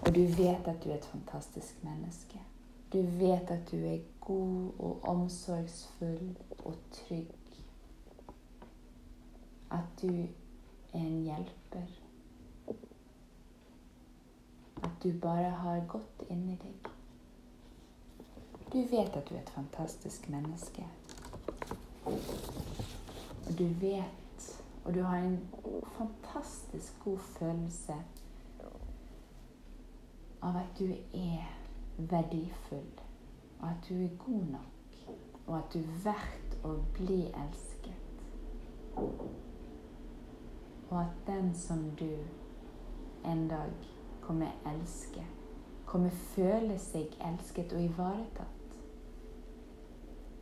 Og 0.00 0.14
du 0.14 0.20
vet 0.20 0.68
at 0.68 0.84
du 0.84 0.90
er 0.90 0.94
et 0.94 1.04
fantastisk 1.04 1.84
menneske. 1.84 2.40
Du 2.92 3.02
vet 3.02 3.50
at 3.50 3.70
du 3.70 3.76
er 3.76 3.98
god 4.20 4.70
og 4.78 5.00
omsorgsfull 5.04 6.36
og 6.58 6.74
trygg. 6.92 7.34
At 9.70 10.02
du 10.02 10.12
er 10.92 10.98
en 10.98 11.22
hjelper. 11.22 12.00
At 14.82 14.90
du 15.02 15.12
bare 15.22 15.50
har 15.50 15.84
godt 15.88 16.24
inni 16.30 16.58
deg. 16.62 16.90
Du 18.72 18.78
vet 18.78 19.16
at 19.16 19.28
du 19.28 19.34
er 19.34 19.40
et 19.42 19.50
fantastisk 19.50 20.28
menneske. 20.28 20.86
Og 22.04 23.58
du 23.58 23.64
vet, 23.64 24.62
og 24.84 24.94
du 24.94 25.02
har 25.02 25.16
en 25.18 25.38
fantastisk 25.98 27.04
god 27.04 27.18
følelse 27.18 27.94
av 30.42 30.56
at 30.56 30.78
du 30.78 30.86
er 31.14 31.48
verdifull, 31.96 32.92
og 33.60 33.68
at 33.68 33.88
du 33.88 33.94
er 33.94 34.16
god 34.26 34.44
nok, 34.52 35.16
og 35.46 35.58
at 35.58 35.74
du 35.74 35.78
er 35.78 35.98
verdt 36.04 36.56
å 36.64 36.76
bli 36.96 37.20
elsket. 37.28 38.24
Og 40.90 40.96
at 41.00 41.20
den 41.26 41.52
som 41.54 41.90
du 42.00 42.16
en 43.24 43.48
dag 43.48 43.90
kommer 44.24 44.56
elske, 44.66 45.26
kommer 45.86 46.10
føle 46.10 46.78
seg 46.78 47.12
elsket 47.20 47.72
og 47.76 47.84
ivaretatt. 47.84 48.59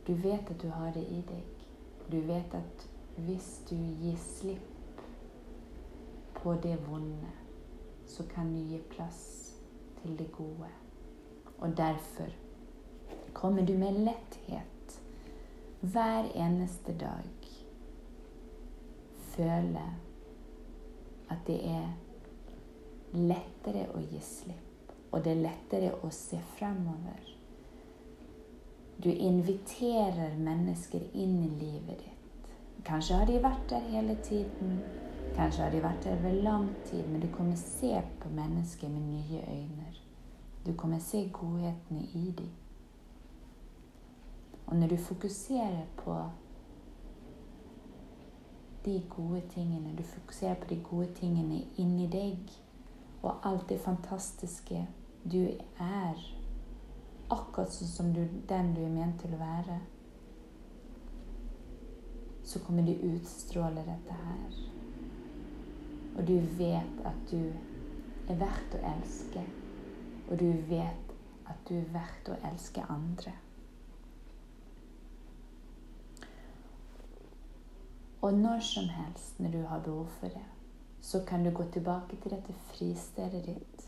Du 0.09 0.15
vet 0.15 0.49
at 0.49 0.61
du 0.61 0.69
har 0.73 0.89
det 0.93 1.03
i 1.05 1.19
deg. 1.21 1.65
Du 2.09 2.17
vet 2.25 2.53
at 2.57 2.85
hvis 3.21 3.49
du 3.69 3.75
gir 3.75 4.15
slipp 4.17 5.03
på 6.39 6.55
det 6.63 6.79
vonde, 6.87 7.29
så 8.09 8.25
kan 8.31 8.49
du 8.49 8.57
gi 8.71 8.79
plass 8.89 9.19
til 10.01 10.15
det 10.17 10.31
gode. 10.33 10.71
Og 11.59 11.77
derfor 11.77 12.33
kommer 13.37 13.65
du 13.65 13.75
med 13.77 14.01
letthet 14.01 14.97
hver 15.81 16.31
eneste 16.33 16.97
dag 16.97 17.53
føle 19.35 19.85
at 21.29 21.45
det 21.45 21.59
er 21.69 21.91
lettere 23.13 23.91
å 23.93 24.01
gi 24.09 24.25
slipp, 24.25 24.95
og 25.11 25.21
det 25.21 25.37
er 25.37 25.45
lettere 25.45 25.93
å 26.01 26.09
se 26.09 26.41
fremover. 26.57 27.38
Du 29.03 29.09
inviterer 29.09 30.37
mennesker 30.37 31.01
inn 31.13 31.43
i 31.43 31.49
livet 31.49 31.99
ditt. 31.99 32.49
Kanskje 32.83 33.15
har 33.15 33.25
de 33.25 33.37
vært 33.43 33.69
der 33.69 33.85
hele 33.91 34.15
tiden, 34.23 34.79
kanskje 35.35 35.63
har 35.63 35.71
de 35.71 35.83
vært 35.83 36.03
der 36.03 36.17
over 36.17 36.41
lang 36.43 36.69
tid, 36.85 37.05
men 37.07 37.21
du 37.21 37.27
kommer 37.31 37.55
se 37.55 38.01
på 38.19 38.29
mennesker 38.29 38.89
med 38.89 39.01
nye 39.01 39.43
øyne. 39.47 39.93
Du 40.65 40.73
kommer 40.73 40.99
se 40.99 41.29
godhetene 41.33 42.01
i 42.13 42.33
dem. 42.37 42.49
Og 44.67 44.75
når 44.75 44.87
du 44.87 44.97
fokuserer 44.97 45.85
på 45.97 46.17
de 48.85 49.03
gode 49.09 49.41
tingene, 49.49 49.95
du 49.97 50.03
fokuserer 50.03 50.55
på 50.55 50.67
de 50.69 50.81
gode 50.83 51.13
tingene 51.15 51.61
inni 51.77 52.07
deg, 52.07 52.51
og 53.21 53.47
alt 53.47 53.69
det 53.69 53.79
fantastiske 53.79 54.87
du 55.31 55.47
er, 55.79 56.38
akkurat 57.29 57.73
sånn 57.73 57.91
som 57.91 58.11
du, 58.13 58.23
den 58.49 58.73
du 58.75 58.83
er 58.83 58.93
ment 58.93 59.19
til 59.21 59.33
å 59.35 59.41
være, 59.41 59.79
så 62.49 62.61
kommer 62.65 62.85
du 62.87 62.93
utstråle 63.11 63.83
dette 63.85 64.15
her. 64.23 64.55
Og 66.17 66.23
du 66.27 66.39
vet 66.57 67.03
at 67.05 67.19
du 67.29 67.43
er 68.29 68.39
verdt 68.39 68.73
å 68.75 68.81
elske. 68.93 69.43
Og 70.29 70.39
du 70.41 70.49
vet 70.69 71.13
at 71.49 71.61
du 71.69 71.75
er 71.77 71.93
verdt 71.93 72.31
å 72.33 72.39
elske 72.49 72.85
andre. 72.89 73.35
Og 78.21 78.33
når 78.33 78.59
som 78.65 78.89
helst 78.91 79.39
når 79.39 79.53
du 79.53 79.61
har 79.69 79.85
behov 79.85 80.09
for 80.19 80.33
det, 80.33 80.47
så 81.01 81.21
kan 81.25 81.45
du 81.45 81.53
gå 81.55 81.63
tilbake 81.71 82.17
til 82.19 82.33
dette 82.35 82.53
fristedet 82.73 83.45
ditt 83.45 83.85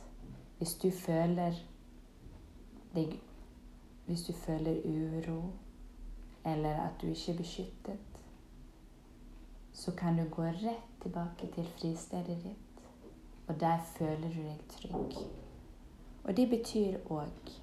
hvis 0.61 0.77
du 0.77 0.91
føler 0.93 1.57
deg 2.93 3.17
Hvis 4.11 4.23
du 4.23 4.33
føler 4.33 4.81
uro, 4.85 5.41
eller 6.45 6.69
at 6.69 7.01
du 7.01 7.07
ikke 7.07 7.31
er 7.31 7.37
beskyttet, 7.37 7.99
så 9.73 9.91
kan 9.91 10.17
du 10.17 10.23
gå 10.29 10.41
rett 10.41 10.89
tilbake 11.01 11.47
til 11.53 11.69
fristedet 11.77 12.35
ditt, 12.43 12.81
og 13.47 13.59
der 13.59 13.77
føler 13.85 14.27
du 14.33 14.41
deg 14.43 14.65
trygg. 14.73 15.15
Og 16.23 16.37
det 16.37 16.49
betyr 16.49 16.97
òg 17.07 17.53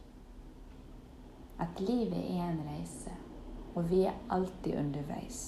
at 1.61 1.83
livet 1.85 2.23
er 2.39 2.47
en 2.47 2.63
reise, 2.71 3.13
og 3.75 3.91
vi 3.91 4.01
er 4.09 4.17
alltid 4.31 4.79
underveis. 4.79 5.43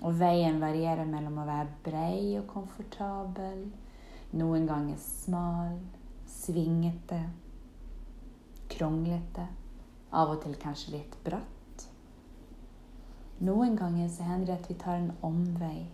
Og 0.00 0.18
veien 0.18 0.58
varierer 0.60 1.06
mellom 1.06 1.38
å 1.38 1.46
være 1.46 1.76
brei 1.86 2.34
og 2.40 2.50
komfortabel, 2.50 3.62
noen 4.32 4.66
ganger 4.66 4.98
smal, 4.98 5.78
svingete, 6.26 7.22
kronglete, 8.72 9.46
av 10.12 10.34
og 10.34 10.42
til 10.44 10.56
kanskje 10.60 10.96
litt 10.96 11.16
bratt. 11.24 11.86
Noen 13.42 13.74
ganger 13.76 14.10
så 14.12 14.26
hender 14.28 14.52
det 14.52 14.58
at 14.60 14.70
vi 14.70 14.76
tar 14.78 15.00
en 15.00 15.10
omvei. 15.26 15.86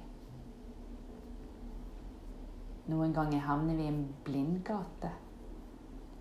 Noen 2.88 3.14
ganger 3.16 3.44
havner 3.44 3.76
vi 3.76 3.86
i 3.86 3.92
en 3.92 4.02
blindgate. 4.24 5.12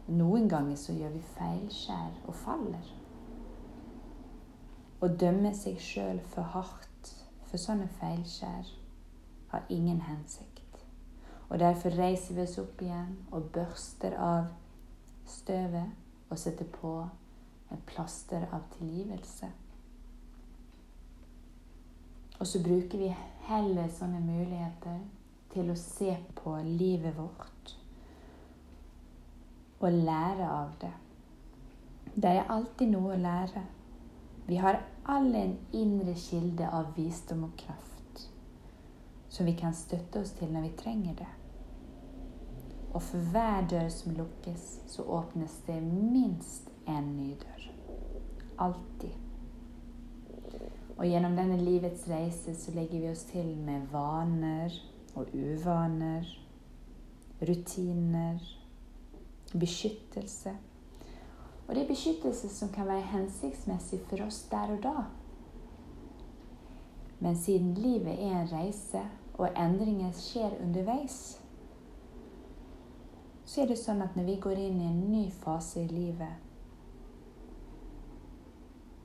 Noen 0.08 0.48
ganger 0.48 0.80
så 0.80 0.96
gjør 0.96 1.16
vi 1.16 1.24
feilskjær 1.36 2.22
og 2.28 2.36
faller. 2.46 2.94
Å 5.04 5.08
dømme 5.20 5.52
seg 5.56 5.82
sjøl 5.84 6.22
for 6.32 6.48
hardt 6.56 7.12
for 7.48 7.60
sånne 7.62 7.88
feilskjær 8.00 8.72
har 9.52 9.68
ingen 9.72 10.02
hensikt. 10.08 10.82
Og 11.50 11.60
derfor 11.60 11.96
reiser 11.96 12.36
vi 12.36 12.44
oss 12.44 12.58
opp 12.60 12.82
igjen 12.84 13.14
og 13.32 13.52
børster 13.56 14.16
av 14.20 14.50
støvet 15.28 16.07
og 16.30 16.40
sette 16.40 16.68
på 16.68 16.92
et 17.72 17.84
plaster 17.88 18.48
av 18.54 18.66
tilgivelse. 18.78 19.50
Og 22.40 22.48
så 22.48 22.62
bruker 22.64 23.02
vi 23.02 23.10
heller 23.48 23.90
sånne 23.94 24.22
muligheter 24.22 25.00
til 25.54 25.72
å 25.72 25.80
se 25.80 26.14
på 26.38 26.54
livet 26.64 27.18
vårt 27.18 27.74
og 29.78 29.94
lære 29.94 30.50
av 30.50 30.78
det. 30.82 30.94
Det 32.18 32.30
er 32.34 32.50
alltid 32.50 32.94
noe 32.94 33.14
å 33.14 33.22
lære. 33.22 33.62
Vi 34.48 34.58
har 34.62 34.80
alle 35.06 35.44
en 35.44 35.58
indre 35.76 36.16
kilde 36.18 36.70
av 36.74 36.96
visdom 36.98 37.46
og 37.50 37.54
kraft 37.60 37.94
som 39.30 39.46
vi 39.46 39.54
kan 39.54 39.76
støtte 39.76 40.22
oss 40.22 40.32
til 40.38 40.50
når 40.50 40.70
vi 40.70 40.78
trenger 40.80 41.18
det. 41.20 41.28
Og 42.98 43.04
for 43.04 43.18
hver 43.30 43.68
dør 43.70 43.90
som 43.94 44.16
lukkes, 44.18 44.62
så 44.90 45.04
åpnes 45.04 45.60
det 45.68 45.78
minst 45.84 46.72
en 46.90 47.12
ny 47.18 47.36
dør. 47.38 47.68
Alltid. 48.58 49.14
Og 50.98 51.06
gjennom 51.06 51.38
denne 51.38 51.60
livets 51.62 52.08
reise 52.10 52.56
så 52.58 52.74
legger 52.74 53.04
vi 53.04 53.12
oss 53.12 53.22
til 53.30 53.54
med 53.62 53.86
vaner 53.92 54.74
og 55.14 55.30
uvaner, 55.30 56.26
rutiner 57.38 58.42
beskyttelse. 59.54 60.58
Og 61.68 61.76
det 61.76 61.84
er 61.84 61.94
beskyttelse 61.94 62.50
som 62.50 62.74
kan 62.74 62.90
være 62.90 63.12
hensiktsmessig 63.14 64.02
for 64.10 64.26
oss 64.26 64.48
der 64.50 64.74
og 64.74 64.84
da. 64.90 65.08
Men 67.20 67.38
siden 67.38 67.76
livet 67.78 68.18
er 68.18 68.42
en 68.42 68.54
reise, 68.58 69.06
og 69.38 69.54
endringer 69.54 70.18
skjer 70.18 70.58
underveis, 70.64 71.38
så 73.48 73.62
er 73.64 73.70
det 73.72 73.78
sånn 73.80 74.04
at 74.04 74.16
når 74.20 74.26
vi 74.28 74.34
går 74.44 74.60
inn 74.60 74.82
i 74.84 74.90
en 74.90 75.04
ny 75.08 75.24
fase 75.32 75.86
i 75.86 75.88
livet, 75.88 76.44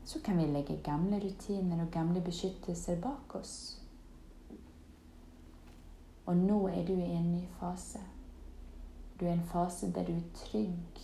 så 0.05 0.19
kan 0.27 0.41
vi 0.43 0.49
legge 0.51 0.81
gamle 0.83 1.21
rutiner 1.23 1.85
og 1.85 1.93
gamle 1.95 2.21
beskyttelser 2.27 2.99
bak 3.05 3.37
oss. 3.39 3.55
Og 6.27 6.37
nå 6.37 6.59
er 6.73 6.83
du 6.87 6.93
i 6.97 7.15
en 7.15 7.31
ny 7.37 7.45
fase. 7.61 8.03
Du 9.21 9.25
er 9.27 9.31
i 9.31 9.37
en 9.37 9.47
fase 9.47 9.93
der 9.95 10.11
du 10.11 10.13
er 10.17 10.27
trygg 10.35 11.01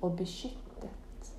og 0.00 0.16
beskyttet. 0.22 1.34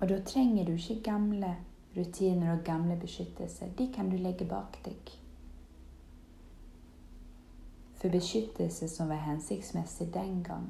Og 0.00 0.08
da 0.10 0.18
trenger 0.26 0.66
du 0.66 0.74
ikke 0.74 1.00
gamle 1.06 1.54
rutiner 1.96 2.56
og 2.56 2.66
gamle 2.66 2.98
beskyttelser. 2.98 3.70
De 3.78 3.92
kan 3.94 4.10
du 4.10 4.18
legge 4.18 4.44
bak 4.44 4.82
deg. 4.84 5.18
For 7.98 8.08
beskyttelse 8.08 8.88
som 8.88 9.08
var 9.08 9.16
hensiktsmessig 9.16 10.14
den 10.14 10.42
gang, 10.42 10.68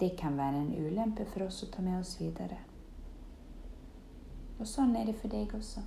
det 0.00 0.16
kan 0.16 0.36
være 0.38 0.56
en 0.56 0.86
ulempe 0.86 1.26
for 1.28 1.44
oss 1.44 1.62
å 1.62 1.68
ta 1.72 1.82
med 1.84 2.00
oss 2.00 2.14
videre. 2.20 2.56
Og 4.58 4.66
sånn 4.66 4.96
er 4.96 5.04
det 5.10 5.16
for 5.20 5.28
deg 5.28 5.52
også. 5.54 5.82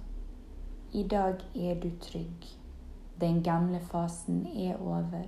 I 0.94 1.04
dag 1.10 1.42
er 1.56 1.80
du 1.82 1.90
trygg. 2.04 2.46
Den 3.22 3.42
gamle 3.44 3.80
fasen 3.80 4.46
er 4.52 4.78
over. 4.78 5.26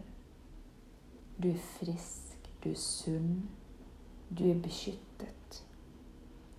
Du 1.42 1.50
er 1.50 1.66
frisk, 1.80 2.38
du 2.64 2.70
er 2.70 2.80
sunn, 2.80 3.50
du 4.30 4.46
er 4.52 4.62
beskyttet. 4.62 5.64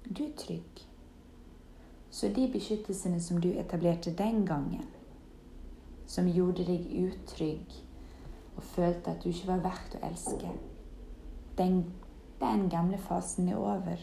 Du 0.08 0.24
er 0.26 0.34
trygg. 0.36 0.84
Så 2.10 2.28
de 2.34 2.50
beskyttelsene 2.50 3.20
som 3.20 3.40
du 3.40 3.52
etablerte 3.52 4.10
den 4.16 4.46
gangen, 4.46 4.90
som 6.06 6.28
gjorde 6.28 6.66
deg 6.66 6.90
utrygg 7.06 7.84
og 8.56 8.62
følte 8.62 9.10
at 9.10 9.24
du 9.24 9.28
ikke 9.28 9.50
var 9.50 9.62
verdt 9.64 9.96
å 9.98 10.02
elske, 10.06 10.50
den, 11.58 11.80
den 12.40 12.68
gamle 12.70 12.98
fasen 12.98 13.48
er 13.48 13.58
over. 13.58 14.02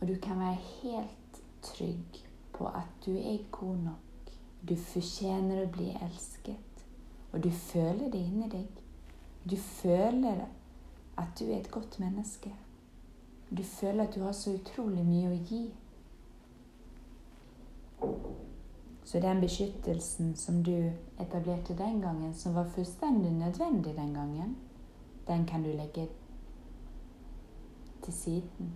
Og 0.00 0.08
du 0.08 0.14
kan 0.22 0.38
være 0.38 0.54
helt 0.54 1.42
trygg 1.62 2.22
på 2.52 2.66
at 2.66 2.90
du 3.06 3.16
er 3.16 3.50
god 3.50 3.76
nok. 3.76 4.32
Du 4.68 4.76
fortjener 4.76 5.64
å 5.64 5.70
bli 5.70 5.90
elsket. 6.02 6.84
Og 7.32 7.42
du 7.44 7.50
føler 7.50 8.10
det 8.10 8.22
inni 8.22 8.48
deg. 8.50 8.82
Du 9.50 9.56
føler 9.56 10.46
at 11.18 11.34
du 11.38 11.44
er 11.48 11.58
et 11.60 11.70
godt 11.70 11.98
menneske. 12.00 12.52
Du 13.50 13.62
føler 13.62 14.04
at 14.04 14.14
du 14.14 14.22
har 14.22 14.32
så 14.32 14.54
utrolig 14.54 15.04
mye 15.06 15.30
å 15.32 15.38
gi. 15.50 15.62
Så 19.08 19.20
den 19.20 19.40
beskyttelsen 19.40 20.34
som 20.36 20.62
du 20.62 20.92
etablerte 21.18 21.74
den 21.74 22.00
gangen, 22.00 22.34
som 22.34 22.54
var 22.54 22.64
fullstendig 22.64 23.30
nødvendig 23.32 23.94
den 23.96 24.14
gangen, 24.14 24.56
den 25.26 25.46
kan 25.46 25.62
du 25.62 25.68
legge 25.68 26.08
til 28.04 28.12
siden. 28.12 28.74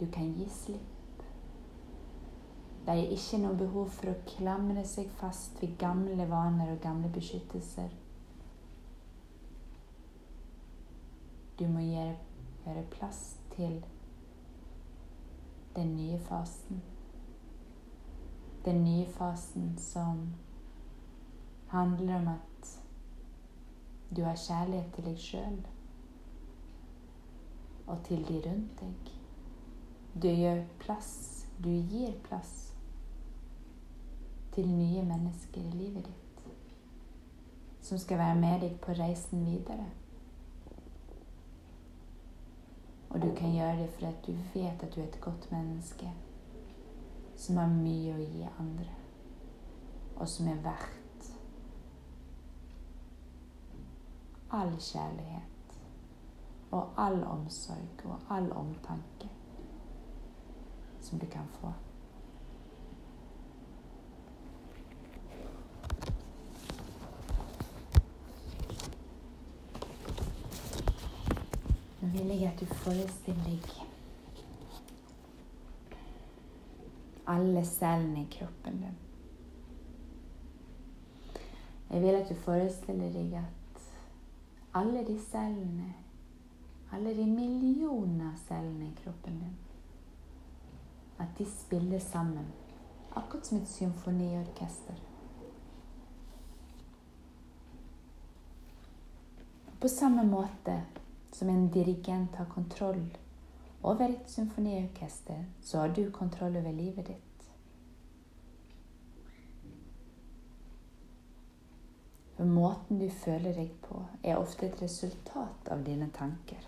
Du 0.00 0.06
kan 0.06 0.32
gi 0.34 0.48
slipp. 0.50 1.22
Det 2.86 2.88
er 2.88 3.12
ikke 3.14 3.38
noe 3.38 3.54
behov 3.56 3.92
for 3.94 4.10
å 4.10 4.22
klamre 4.26 4.82
seg 4.84 5.12
fast 5.20 5.62
ved 5.62 5.76
gamle 5.78 6.26
vaner 6.26 6.72
og 6.72 6.80
gamle 6.82 7.12
beskyttelser. 7.14 7.94
Du 11.58 11.68
må 11.70 11.86
gjøre, 11.86 12.18
gjøre 12.66 12.84
plass 12.96 13.22
til 13.54 13.78
den 15.76 15.94
nye 15.94 16.18
fasen. 16.26 16.82
Den 18.64 18.84
nye 18.84 19.06
fasen 19.06 19.78
som 19.78 20.34
handler 21.68 22.16
om 22.16 22.28
at 22.28 22.70
du 24.16 24.22
har 24.22 24.36
kjærlighet 24.36 24.92
til 24.94 25.08
deg 25.08 25.20
sjøl 25.20 25.58
og 27.86 28.04
til 28.08 28.24
de 28.28 28.40
rundt 28.48 28.80
deg. 28.80 29.14
Du 30.22 30.28
gjør 30.28 30.62
plass, 30.80 31.46
du 31.58 31.70
gir 31.70 32.14
plass 32.24 32.74
til 34.54 34.68
nye 34.70 35.02
mennesker 35.04 35.60
i 35.60 35.74
livet 35.74 36.06
ditt 36.06 36.24
som 37.84 37.98
skal 37.98 38.18
være 38.18 38.34
med 38.40 38.60
deg 38.60 38.76
på 38.80 38.92
reisen 38.96 39.44
videre. 39.44 39.84
Og 43.10 43.20
du 43.22 43.28
kan 43.36 43.52
gjøre 43.52 43.76
det 43.82 43.90
fordi 43.92 44.32
du 44.32 44.38
vet 44.54 44.82
at 44.82 44.94
du 44.94 45.00
er 45.00 45.04
et 45.04 45.20
godt 45.20 45.50
menneske 45.52 46.08
som 47.36 47.56
har 47.60 47.70
mye 47.70 48.14
å 48.14 48.20
gi 48.22 48.44
andre, 48.58 48.90
og 50.16 50.28
som 50.30 50.48
er 50.48 50.60
verdt 50.64 51.30
all 54.54 54.76
kjærlighet 54.78 55.78
og 56.74 56.92
all 56.96 57.22
omsorg 57.26 58.04
og 58.04 58.30
all 58.30 58.52
omtanke 58.52 59.28
som 61.00 61.18
du 61.18 61.26
kan 61.26 61.48
få. 61.60 61.72
Nå 72.00 72.08
vil 72.12 72.30
jeg 72.34 72.52
at 72.52 72.60
du 72.60 72.66
forestiller 72.66 73.44
deg 73.48 73.83
alle 77.26 77.64
cellene 77.64 78.22
i 78.22 78.30
kroppen 78.30 78.80
din. 78.80 78.96
Jeg 81.90 82.02
vil 82.02 82.16
at 82.18 82.28
du 82.28 82.34
forestiller 82.34 83.12
deg 83.12 83.36
at 83.38 83.84
alle 84.74 85.04
de 85.06 85.18
cellene, 85.20 85.92
alle 86.92 87.14
de 87.16 87.26
millioner 87.26 88.34
cellene 88.48 88.88
i 88.88 88.96
kroppen 89.02 89.38
din 89.40 89.54
at 91.18 91.38
de 91.38 91.46
spiller 91.46 91.98
sammen. 91.98 92.46
Akkurat 93.14 93.46
som 93.46 93.58
et 93.58 93.68
symfoniorkester. 93.68 94.94
På 99.80 99.88
samme 99.88 100.24
måte 100.24 100.82
som 101.32 101.48
en 101.48 101.68
dirigent 101.68 102.34
har 102.34 102.44
kontroll 102.44 103.16
over 103.84 104.08
et 104.08 104.30
symfoniorkester, 104.30 105.44
så 105.62 105.78
har 105.78 105.88
du 105.88 106.10
kontroll 106.10 106.56
over 106.56 106.72
livet 106.72 107.06
ditt. 107.06 107.34
For 112.36 112.44
måten 112.44 112.98
du 112.98 113.08
føler 113.10 113.52
deg 113.54 113.74
på, 113.84 114.00
er 114.22 114.40
ofte 114.40 114.66
et 114.66 114.80
resultat 114.82 115.68
av 115.70 115.84
dine 115.86 116.08
tanker. 116.16 116.64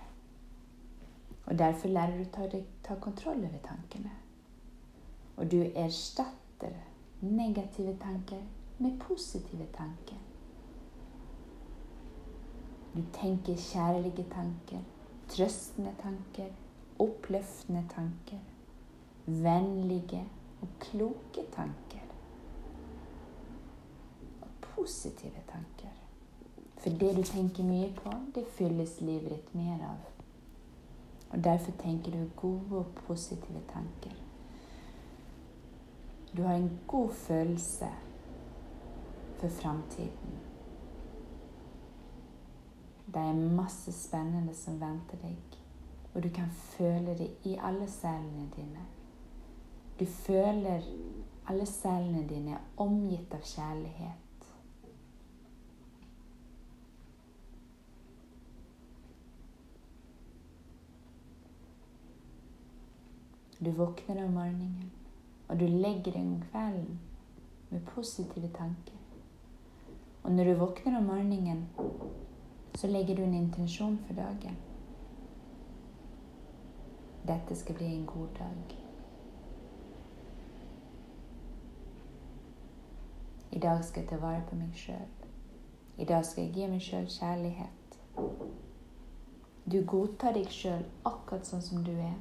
Og 1.47 1.59
derfor 1.59 1.89
lærer 1.89 2.19
du 2.19 2.27
å 2.27 2.61
ta, 2.85 2.99
kontroll 3.01 3.43
over 3.49 3.63
tankene. 3.65 4.13
Og 5.37 5.51
du 5.51 5.59
erstatter 5.73 6.77
negative 7.21 7.97
tanker 8.03 8.45
med 8.79 9.01
positive 9.01 9.67
tanker. 9.75 10.21
Du 12.95 13.03
tenker 13.13 13.57
kjærlige 13.57 14.25
tanker, 14.33 14.85
trøstende 15.29 15.93
tanker, 16.03 16.53
oppløftende 16.99 17.85
tanker, 17.95 18.39
vennlige 19.27 20.25
og 20.63 20.69
kloke 20.81 21.47
tanker. 21.53 22.05
Og 24.43 24.49
positive 24.61 25.43
tanker. 25.53 25.93
For 26.77 26.91
det 26.91 27.17
du 27.17 27.23
tenker 27.23 27.65
mye 27.65 27.93
på, 27.97 28.13
det 28.35 28.47
fylles 28.59 29.01
livet 29.01 29.31
ditt 29.31 29.55
mer 29.55 29.83
av. 29.83 30.05
Og 31.31 31.45
derfor 31.45 31.73
tenker 31.83 32.13
du 32.13 32.31
gode 32.37 32.79
og 32.79 32.87
positive 33.07 33.63
tanker. 33.73 34.15
Du 36.37 36.43
har 36.43 36.55
en 36.55 36.81
god 36.87 37.11
følelse 37.11 37.89
for 39.41 39.49
framtiden. 39.49 40.39
Det 43.07 43.17
er 43.17 43.33
masse 43.57 43.93
spennende 43.93 44.55
som 44.55 44.81
venter 44.81 45.19
deg, 45.23 45.59
og 46.17 46.23
du 46.23 46.29
kan 46.29 46.51
føle 46.51 47.19
det 47.19 47.31
i 47.45 47.59
alle 47.61 47.89
cellene 47.89 48.49
dine. 48.57 48.85
Du 50.01 50.05
føler 50.07 50.81
alle 51.49 51.67
cellene 51.67 52.29
dine 52.29 52.51
er 52.57 52.63
omgitt 52.77 53.35
av 53.35 53.43
kjærlighet. 53.45 54.47
Du 63.61 63.71
våkner 63.71 64.25
om 64.25 64.33
morgenen. 64.33 64.93
Og 65.49 65.61
du 65.61 65.67
legger 65.67 66.13
deg 66.13 66.23
om 66.23 66.41
kvelden 66.51 66.99
med 67.71 67.85
positive 67.93 68.49
tanker. 68.57 68.97
Og 70.23 70.33
når 70.33 70.45
du 70.45 70.55
våkner 70.65 70.99
om 70.99 71.05
morgenen, 71.13 71.67
så 72.75 72.87
legger 72.87 73.17
du 73.17 73.23
en 73.23 73.35
intensjon 73.35 73.99
for 74.07 74.15
dagen. 74.15 74.57
Dette 77.27 77.57
skal 77.57 77.75
bli 77.75 77.87
en 77.95 78.07
god 78.07 78.29
dag. 78.39 78.75
I 83.53 83.59
dag 83.59 83.85
skal 83.85 84.03
jeg 84.03 84.11
ta 84.11 84.19
vare 84.23 84.45
på 84.49 84.57
meg 84.59 84.77
sjøl. 84.77 85.09
I 85.99 86.05
dag 86.05 86.25
skal 86.29 86.45
jeg 86.45 86.55
gi 86.55 86.69
meg 86.71 86.83
sjøl 86.85 87.09
kjærlighet. 87.11 87.99
Du 89.67 89.81
godtar 89.89 90.37
deg 90.37 90.53
sjøl 90.53 90.85
akkurat 91.09 91.49
sånn 91.49 91.65
som 91.65 91.83
du 91.85 91.95
er, 91.97 92.19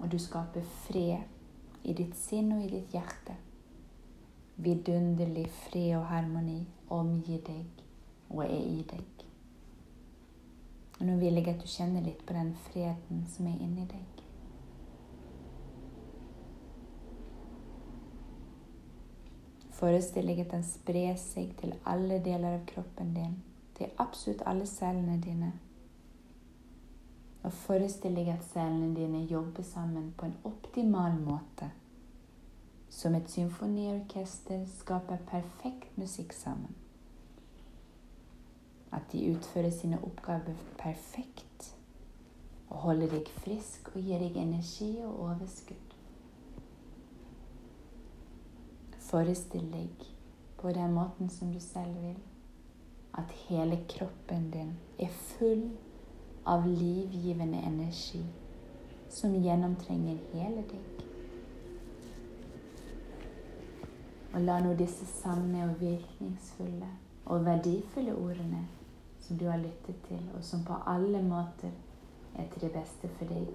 og 0.00 0.10
du 0.10 0.18
skaper 0.18 0.64
fred 0.86 1.86
i 1.86 1.94
ditt 1.94 2.16
sinn 2.18 2.50
og 2.56 2.64
i 2.64 2.72
ditt 2.72 2.96
hjerte. 2.96 3.36
vidunderlig 4.60 5.46
fred 5.50 5.94
og 5.96 6.04
harmoni 6.10 6.66
omgir 6.92 7.40
deg 7.46 7.84
og 8.28 8.42
er 8.44 8.58
i 8.58 8.82
deg. 8.90 9.24
Og 10.98 11.06
Nå 11.06 11.14
vil 11.16 11.40
jeg 11.40 11.48
at 11.48 11.62
du 11.62 11.68
kjenner 11.70 12.04
litt 12.04 12.26
på 12.26 12.36
den 12.36 12.52
freden 12.66 13.24
som 13.32 13.46
er 13.48 13.62
inni 13.64 13.86
deg. 13.88 14.19
Forestill 19.80 20.26
deg 20.28 20.42
at 20.42 20.50
den 20.52 20.64
sprer 20.66 21.14
seg 21.16 21.54
til 21.56 21.70
alle 21.88 22.18
deler 22.20 22.58
av 22.58 22.64
kroppen 22.68 23.14
din, 23.16 23.38
til 23.78 23.88
absolutt 24.02 24.42
alle 24.44 24.66
cellene 24.68 25.16
dine. 25.24 25.54
Og 27.40 27.54
forestill 27.62 28.18
deg 28.18 28.28
at 28.28 28.44
cellene 28.50 28.92
dine 28.98 29.22
jobber 29.30 29.64
sammen 29.64 30.10
på 30.18 30.28
en 30.28 30.36
optimal 30.44 31.16
måte. 31.24 31.70
Som 32.92 33.16
et 33.16 33.30
symfoniorkester 33.32 34.66
skaper 34.82 35.22
perfekt 35.30 35.96
musikk 35.96 36.34
sammen. 36.36 36.76
At 38.92 39.08
de 39.12 39.30
utfører 39.30 39.70
sine 39.72 40.02
oppgaver 40.04 40.60
perfekt 40.76 41.70
og 42.68 42.76
holder 42.84 43.14
deg 43.14 43.32
frisk 43.40 43.88
og 43.94 44.02
gir 44.04 44.20
deg 44.20 44.36
energi 44.36 44.90
og 45.06 45.22
overskudd. 45.30 45.89
Forestill 49.10 49.64
deg 49.72 50.04
på 50.60 50.70
den 50.70 50.92
måten 50.94 51.30
som 51.34 51.50
du 51.52 51.58
selv 51.60 51.96
vil, 51.98 52.18
at 53.18 53.32
hele 53.48 53.80
kroppen 53.90 54.50
din 54.52 54.76
er 55.02 55.10
full 55.10 55.64
av 56.46 56.66
livgivende 56.68 57.58
energi 57.66 58.22
som 59.10 59.34
gjennomtrenger 59.34 60.20
hele 60.32 60.62
deg. 60.70 61.02
Og 64.30 64.44
la 64.46 64.60
nå 64.62 64.76
disse 64.78 65.08
sanne 65.10 65.64
og 65.66 65.80
virkningsfulle 65.80 66.90
og 67.26 67.48
verdifulle 67.48 68.14
ordene 68.14 68.62
som 69.24 69.40
du 69.40 69.48
har 69.50 69.58
lyttet 69.58 69.98
til, 70.06 70.22
og 70.36 70.44
som 70.46 70.62
på 70.64 70.76
alle 70.86 71.22
måter 71.22 71.74
er 72.38 72.46
til 72.52 72.62
det 72.68 72.70
beste 72.78 73.10
for 73.18 73.26
deg, 73.34 73.50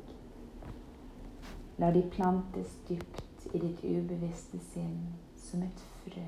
la 1.80 1.94
de 1.96 2.04
plantes 2.12 2.76
dypt 2.90 3.48
i 3.54 3.62
ditt 3.64 3.80
ubevisste 3.88 4.60
sinn 4.74 5.00
som 5.46 5.64
et 5.64 5.84
frø. 6.04 6.28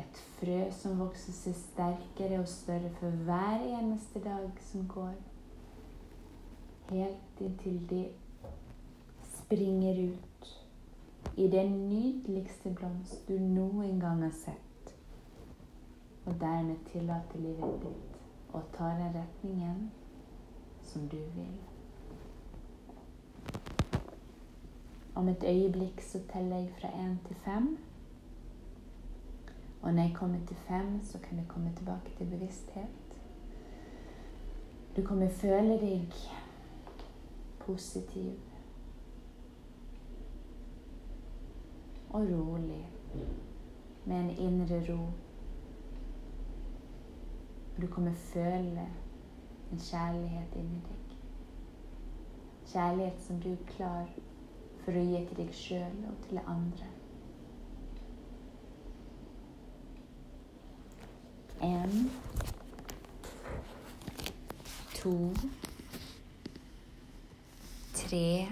Et 0.00 0.22
frø 0.38 0.58
som 0.74 0.98
vokser 0.98 1.34
seg 1.34 1.56
sterkere 1.58 2.40
og 2.42 2.48
større 2.48 2.90
for 2.98 3.22
hver 3.26 3.66
eneste 3.78 4.22
dag 4.24 4.62
som 4.70 4.88
går. 4.88 5.14
Helt 6.90 7.40
inntil 7.40 7.78
de 7.90 8.02
springer 9.36 10.02
ut 10.12 10.50
i 11.36 11.48
den 11.48 11.88
nydeligste 11.88 12.74
blomst 12.74 13.28
du 13.28 13.38
noen 13.38 14.00
gang 14.00 14.22
har 14.22 14.34
sett. 14.42 14.94
Og 16.26 16.34
dermed 16.40 16.76
tillater 16.92 17.42
livet 17.42 17.82
ditt 17.86 18.54
å 18.54 18.62
ta 18.74 18.92
den 18.98 19.14
retningen 19.14 19.90
som 20.82 21.06
du 21.08 21.20
vil. 21.36 21.69
Om 25.20 25.28
et 25.28 25.44
øyeblikk 25.44 26.00
så 26.00 26.18
teller 26.32 26.56
jeg 26.56 26.70
fra 26.80 26.88
én 26.88 27.26
til 27.26 27.36
fem. 27.36 27.78
Og 29.82 29.94
når 29.94 30.02
jeg 30.02 30.14
kommer 30.14 30.38
til 30.46 30.56
fem, 30.56 31.02
så 31.02 31.18
kan 31.18 31.38
jeg 31.38 31.48
komme 31.48 31.72
tilbake 31.76 32.10
til 32.16 32.26
bevissthet. 32.26 33.18
Du 34.96 35.02
kommer 35.06 35.28
føle 35.28 35.80
deg 35.80 36.14
positiv 37.58 38.32
og 42.10 42.20
rolig 42.20 42.88
med 44.04 44.16
en 44.20 44.30
indre 44.30 44.80
ro. 44.88 45.06
Du 47.82 47.86
kommer 47.86 48.14
føle 48.14 48.88
en 49.72 49.78
kjærlighet 49.78 50.56
inni 50.56 50.80
deg. 50.88 51.14
Kjærlighet 52.66 53.22
som 53.22 53.40
du 53.40 53.52
er 53.52 53.64
klar 53.76 54.08
for 54.84 54.96
å 54.96 55.04
gi 55.04 55.20
til 55.28 55.38
deg 55.42 55.52
sjøl 55.54 56.04
og 56.10 56.26
til 56.26 56.40
andre. 56.48 56.88
En, 61.60 62.10
to, 64.96 65.12
tre, 67.94 68.48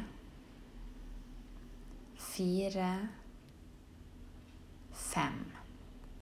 fire, 2.28 2.90
fem. 4.92 5.47